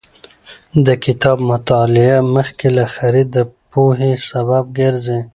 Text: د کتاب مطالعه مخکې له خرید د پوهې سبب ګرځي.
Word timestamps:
د 0.85 0.87
کتاب 1.03 1.37
مطالعه 1.51 2.17
مخکې 2.35 2.67
له 2.77 2.85
خرید 2.95 3.27
د 3.33 3.37
پوهې 3.71 4.13
سبب 4.29 4.63
ګرځي. 4.79 5.19